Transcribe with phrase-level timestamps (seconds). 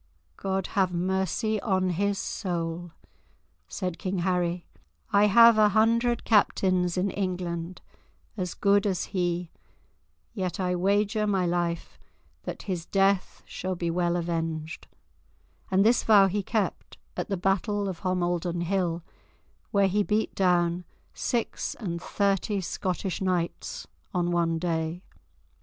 [0.35, 2.91] "God have mercy on his soul,"
[3.67, 4.65] said King Harry;
[5.13, 7.83] "I have a hundred captains in England
[8.35, 9.51] as good as he,
[10.33, 11.99] yet I wager my life
[12.45, 14.87] that his death shall be well avenged";
[15.69, 19.03] and this vow he kept, at the Battle of Homildon Hill,
[19.69, 20.83] where he beat down
[21.13, 25.03] six and thirty Scottish knights on one day.